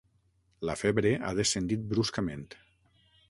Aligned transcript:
La 0.69 0.75
febre 0.81 1.11
ha 1.31 1.35
descendit 1.41 1.85
bruscament. 1.93 2.47